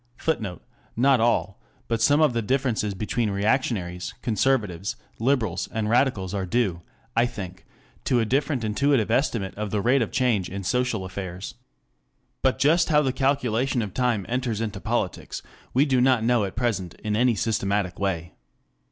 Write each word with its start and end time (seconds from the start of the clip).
[Footnote: 0.17 0.63
Not 0.95 1.19
all, 1.19 1.61
but 1.87 2.01
some 2.01 2.21
of 2.21 2.33
the 2.33 2.41
differences 2.41 2.95
between 2.95 3.29
reactionaries, 3.29 4.15
conservatives, 4.23 4.95
liberals, 5.19 5.69
and 5.71 5.91
radicals 5.91 6.33
are 6.33 6.47
due, 6.47 6.81
I 7.15 7.27
think, 7.27 7.67
to 8.05 8.19
a 8.19 8.25
different 8.25 8.63
intuitive 8.63 9.11
estimate 9.11 9.53
of 9.53 9.69
the 9.69 9.79
rate 9.79 10.01
of 10.01 10.09
change 10.11 10.49
in 10.49 10.63
social 10.63 11.05
affairs.] 11.05 11.53
But 12.41 12.57
just 12.57 12.89
how 12.89 13.03
the 13.03 13.13
calculation 13.13 13.83
of 13.83 13.93
time 13.93 14.25
enters 14.27 14.59
into 14.59 14.81
politics 14.81 15.43
we 15.71 15.85
do 15.85 16.01
not 16.01 16.23
know 16.23 16.45
at 16.45 16.55
present 16.55 16.95
in 17.03 17.15
any 17.15 17.35
systematic 17.35 17.99
way. 17.99 18.33